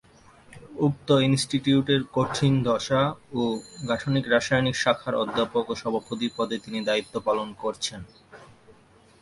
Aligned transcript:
উক্ত 0.77 1.07
ইনস্টিটিউটের 1.27 2.01
কঠিন 2.13 2.53
দশা 2.63 3.01
ও 3.33 3.41
গাঠনিক 3.89 4.25
রসায়ন 4.27 4.67
শাখার 4.81 5.15
অধ্যাপক 5.23 5.65
ও 5.69 5.73
সভাপতি 5.81 6.27
পদে 6.37 6.57
তিনি 6.65 6.79
দায়িত্ব 6.89 7.13
পালন 7.27 7.47
করছেন। 7.63 8.01